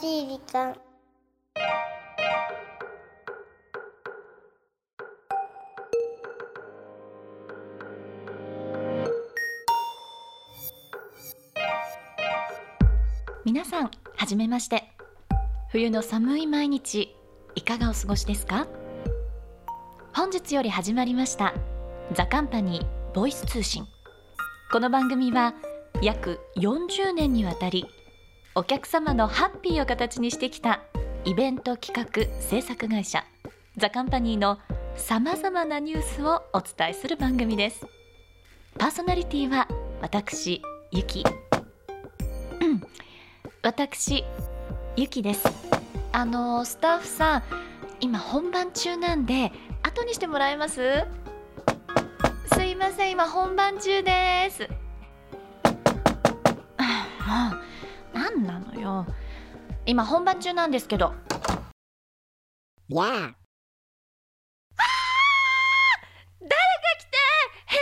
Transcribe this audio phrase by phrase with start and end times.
[0.00, 0.74] しい時間。
[13.44, 14.84] 皆さんはじめまして。
[15.70, 17.16] 冬の寒い毎日
[17.56, 18.68] いかがお過ごしですか？
[20.14, 21.52] 本日より始まりました
[22.12, 23.84] ザカンパニーボイス通信。
[24.70, 25.52] この番組は
[26.00, 27.86] 約40年にわたり
[28.56, 30.80] お客様のハッピーを形にしてきた
[31.24, 33.24] イベント企画制作会社
[33.76, 34.60] ザカンパニーの
[34.94, 37.84] さまざまなニュースをお伝えする番組です。
[38.78, 39.66] パーソナリティは
[40.00, 41.24] 私ゆき
[42.60, 42.80] うん。
[43.60, 44.22] 私
[44.96, 45.48] ゆきです。
[46.12, 47.42] あのスタッフさん
[47.98, 49.50] 今本番中なんで
[49.82, 51.04] 後にしてもらえます？
[52.54, 54.68] すいません今本番中です。
[56.76, 57.63] あもう
[58.24, 59.06] 何なのよ。
[59.84, 61.12] 今本番中なんですけど。
[62.88, 63.34] やあ、
[66.40, 66.56] 誰か
[66.98, 67.10] 来て！
[67.66, 67.78] 変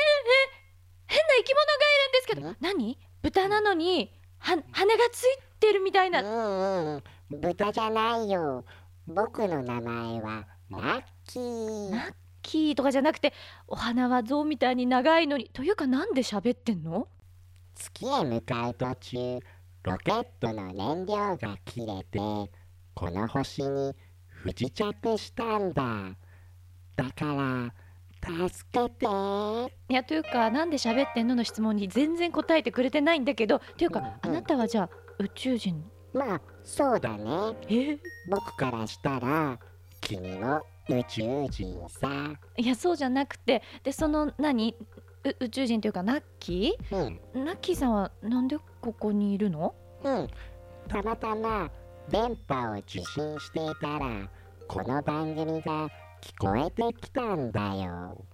[1.06, 2.40] 変な生き物がいるんですけど。
[2.50, 2.98] ん何？
[3.22, 5.26] 豚なのには羽がつい
[5.60, 6.22] てるみたいな。
[6.22, 8.64] うんうん、豚じゃないよ。
[9.06, 11.92] 僕の名前はラッキー。
[11.92, 13.32] ラッキーとかじゃなくて
[13.68, 15.50] お花は象みたいに長いのに。
[15.52, 17.06] というかなんで喋ってんの？
[17.76, 19.40] 月へ向かう途中、
[19.84, 22.18] ロケットの燃料が切れて、
[22.94, 23.92] この星に
[24.26, 25.82] 不時着したんだ。
[26.94, 29.06] だから、助けて。
[29.88, 35.82] いやというかなんで喋ってんのの質問に全然答えてくれてないんだけどというかあうんなたはじゃあ宇宙人？
[36.14, 37.56] まあ、そうだね。
[37.68, 39.58] え僕からしたら、
[40.00, 42.08] 君も宇宙人さ。
[42.56, 44.76] いやそうじゃなくてでその何？
[44.78, 44.86] う
[45.40, 49.74] 宇宙人というかナッキうん、ーナッキーさんはなんでここにいるの？
[50.02, 50.28] うん。
[50.88, 51.70] たまたま
[52.08, 53.04] 電波を受信
[53.38, 54.28] していたら
[54.66, 55.88] この番組が
[56.20, 58.24] 聞こえてきたんだよ。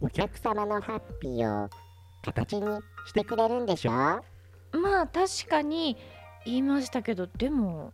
[0.00, 1.68] お客様のハッピーを
[2.22, 2.66] 形に
[3.06, 3.90] してくれるんでしょ？
[3.90, 5.96] まあ確かに
[6.46, 7.92] 言いましたけどでも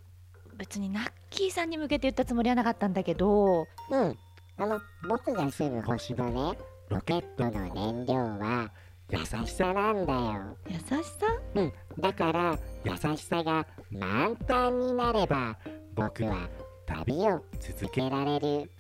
[0.56, 3.66] 別にナッキーさんに向けて言ったつもりはなかったんだけど。
[3.90, 4.18] うん。
[4.56, 6.56] あの僕が住む星のね
[6.94, 8.70] ロケットの燃料は
[9.10, 10.56] 優しさなんだよ。
[10.68, 11.26] 優しさ？
[11.56, 11.72] うん。
[11.98, 15.58] だから優しさが満タンになれば
[15.96, 16.48] 僕は
[16.86, 18.70] 旅を続けられる。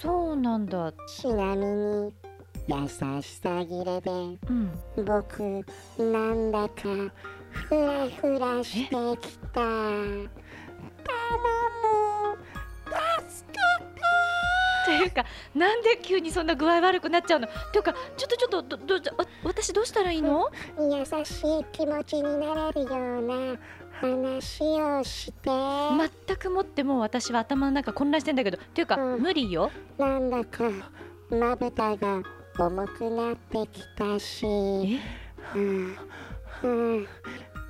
[0.00, 0.90] そうなんだ。
[1.06, 2.14] ちなみに
[2.66, 4.70] 優しさ切れでうん。
[5.04, 5.42] 僕
[5.98, 6.80] なんだか
[7.50, 9.60] フラフラしてきた
[15.06, 15.24] いうか
[15.54, 17.48] なんで急にそんな具合悪くなっちゃうの？
[17.72, 19.10] というかちょっとちょっとどど
[19.44, 20.50] 私どうしたらいいの？
[20.50, 23.56] て優しい気持ちになれるような
[24.00, 28.58] 話をして、全くもってもう私は頭の中混乱してんだけど。
[28.74, 29.22] というか、うん。
[29.22, 29.70] 無理よ。
[29.96, 30.64] なんだか
[31.30, 32.20] まぶたが
[32.58, 34.44] 重くなってきたし。
[34.44, 35.00] え？
[35.54, 35.96] うん。
[36.62, 37.08] うん。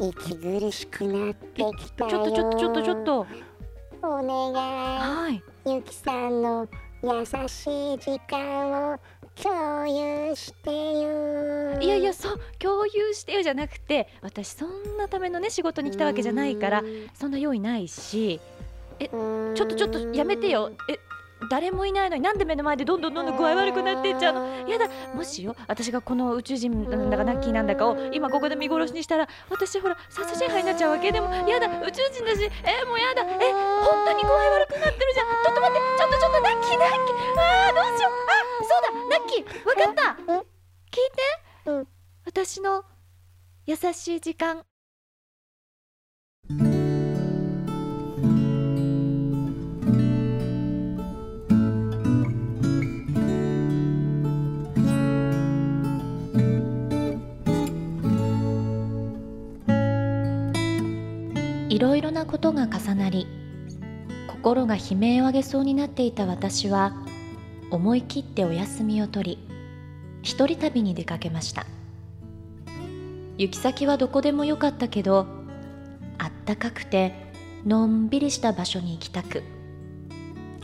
[0.01, 2.11] 息苦しくなってきたよ。
[2.11, 3.27] ちょっとちょっとちょっとちょっと。
[4.03, 4.99] お願い。
[4.99, 5.43] はい。
[5.65, 6.69] ゆきさんの
[7.03, 8.99] 優しい時間を
[9.41, 11.81] 共有してよ。
[11.81, 16.83] いやいやそう共有してよじゃなくて私そんなためのね仕事に来たわけじゃないから
[17.15, 18.41] そんな用意ないし
[18.99, 20.71] ちちょっとちょっとやめてよ。
[20.91, 20.99] え
[21.51, 24.69] 誰もいないのになんで目の前でどんどんどんどん具合悪くなっていっちゃうの？
[24.71, 31.13] やだもしよ私がこの宇宙人なんだかナッキーなんだかを今ここで見殺しにしたら私ほら殺人犯になっちゃうわけ。
[31.13, 33.53] でもやだ宇宙人だしえーもうやだえ
[33.85, 34.56] 本当に具合悪
[37.39, 38.13] あどうしよう。
[38.13, 39.45] あそうだナッキー。
[39.67, 40.01] わかった。
[40.33, 41.89] 聞いて。
[42.25, 42.85] 私の
[43.67, 44.65] 優しい時間。
[61.69, 63.27] いろいろなことが重なり
[64.29, 67.06] 心が悲鳴を上げそうになっていた私は
[67.77, 69.39] 思い切ってお休みを取り
[70.23, 71.67] 一人旅に出かけました。
[73.39, 75.27] 行き先はどこでもよかったけど
[76.17, 77.13] あったかくて
[77.67, 79.43] のんびりした場所に行きたく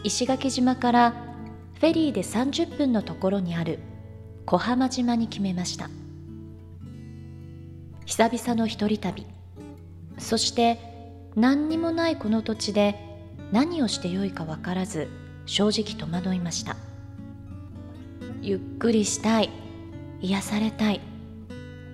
[0.03, 1.11] 石垣島から
[1.75, 3.79] フェリーで30分のところにある
[4.47, 5.91] 小浜島に決めました。
[8.07, 9.27] 久々の一人旅。
[10.19, 10.79] そして
[11.37, 12.97] 何にもないこの土地で
[13.53, 15.09] 何をしてよいか分からず
[15.47, 16.77] 正直戸惑いました。
[18.45, 19.51] ゆっくりしたい。
[20.21, 21.01] 癒されたい。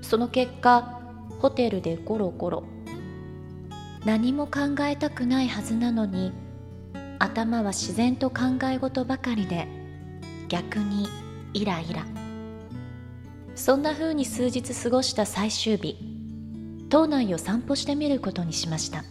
[0.01, 1.03] その結果
[1.41, 2.65] ホテルでゴロゴロ。
[4.07, 6.33] 何も考えたくないはずなのに
[7.19, 9.69] 頭は自然と考え事ばかりで
[10.49, 11.07] 逆に
[11.53, 12.07] イライラ。
[13.55, 15.99] そんな風に数日過ごした最終日
[16.89, 19.05] 島内を散歩してみることにしました。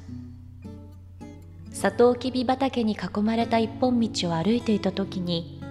[1.71, 5.61] サトウキビ畑に囲まれた一本道を歩いていた時に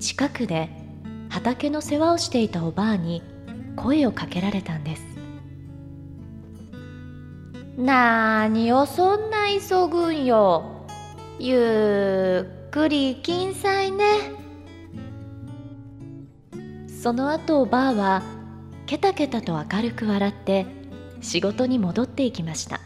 [0.00, 0.79] 近くで
[1.30, 3.22] 畑の世話をしていたおばあに
[3.76, 5.10] 声をかけられたんです
[7.80, 10.86] なーにをそんな急ぐんよ。
[11.38, 14.04] ゆっくり行きんさいね。
[16.86, 18.22] その後おばあは
[18.84, 20.66] ケタケタと明るく笑って
[21.22, 22.80] 仕事に戻っていきました。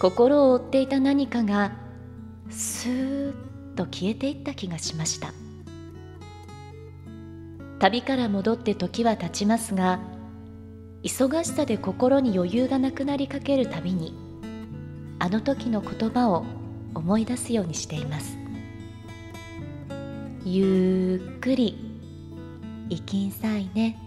[0.00, 1.72] 心を追っていた何かが
[2.50, 5.32] スーッと消えていった気がしました。
[7.82, 9.98] 旅から戻って時は経ちますが
[11.02, 14.14] 忙しさで心に余裕がなくなりかけるたびに
[15.18, 16.44] あの時の言葉を
[16.94, 18.38] 思い出すようにしています。
[20.44, 21.76] ゆっくり
[22.88, 23.98] 生きんさいね。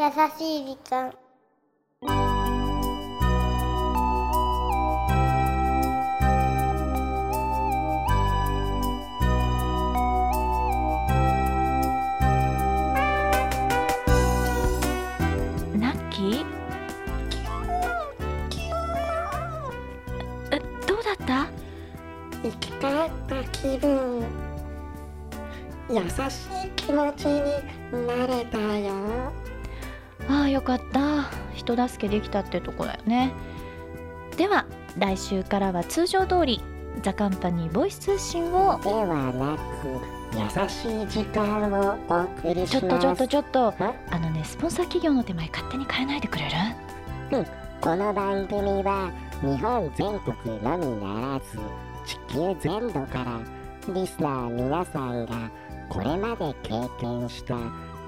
[0.00, 1.27] 優しい時間。
[26.08, 26.70] 優しい。
[26.76, 27.40] 気持ちに
[28.06, 28.92] なれたよ。
[30.28, 31.30] ああよかった。
[31.54, 33.32] 人助けできたってとこだよね。
[34.36, 34.64] では
[34.96, 36.62] 来週からは通常通り
[37.02, 39.88] ザカンパニーボイス通信をではなく
[40.32, 42.80] 優しい時間をお送りします。
[42.80, 43.74] ちょっとちょっとちょっと。
[43.80, 43.92] え？
[44.10, 46.46] あのねスポンサー企業の手前勝手に変えないでくれ
[47.30, 47.46] る？
[47.80, 51.58] この番組は日本全国のみならず
[52.06, 53.40] 地球全土から
[53.94, 55.50] リスナー皆さんが
[55.88, 57.54] これまで経験した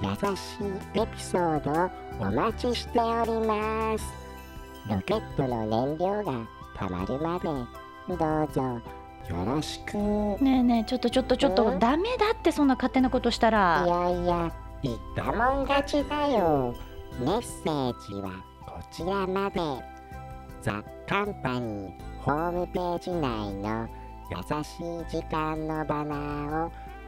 [0.02, 1.90] 優しいエピソードを
[2.28, 4.04] お待ちしております。
[4.88, 6.46] ロケットの燃料が
[6.76, 7.44] たまるまで
[8.08, 8.80] どうぞ
[9.28, 9.96] よろしく。
[9.96, 11.78] ねえねえちょっとちょっとちょっとえ。
[11.78, 16.74] ダメだってそんな勝手なことしたいらやいや言ったもん勝ちだよ。
[17.18, 18.30] メッセージは
[18.66, 19.60] こちらまで。
[20.62, 23.88] ザ・カンパニーホームページ内の
[24.30, 26.72] 優しい時間のバナーを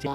[0.00, 0.08] ち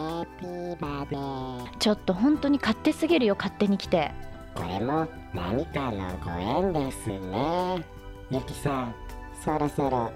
[1.89, 4.11] ょっと本当に勝手すぎるよ勝手に来て。
[4.55, 7.85] これも何かのご縁ですね。
[8.31, 8.95] ゆきさん
[9.43, 10.11] そろそろ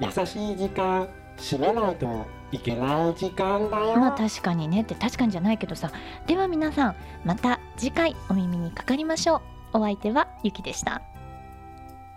[0.00, 5.92] 優しい時間締めないといけない時間だよ、まあ確かにねって確かにじゃないけどさ。
[6.26, 9.42] では皆さんまた次回お耳にかかりましょ
[9.72, 9.78] う。
[9.78, 11.02] お相手はゆきでした。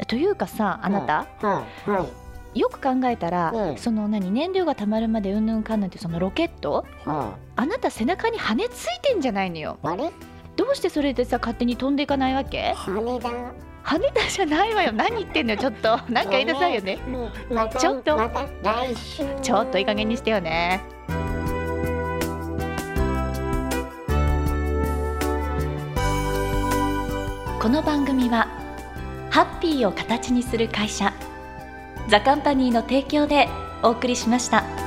[0.08, 3.78] というかさあなた、はいはいよく考えたら、うん。
[3.78, 7.66] その何燃料がたまるまでうんぬんかんなんてそのロケットはあ。
[7.66, 9.78] なた背中に羽ついてんじゃないのよ。
[9.84, 10.12] あ、あれ？
[10.56, 12.74] どうしてそれでさ勝手に飛んでいかないわけ？
[12.74, 13.30] 羽田。
[13.84, 14.92] 羽田じゃないわよ。
[14.92, 15.98] 何言ってんのよちょっと。
[16.12, 16.98] なんか言いなさいよね。
[17.50, 18.18] またちょっと。
[18.18, 18.30] ま
[19.42, 20.82] ちょっといい加減にしてよね。
[27.62, 28.48] この番組は
[29.30, 31.12] ハッピーを形にする会社
[32.08, 33.50] ザカンパニーの提供で
[33.84, 34.87] お送りしました。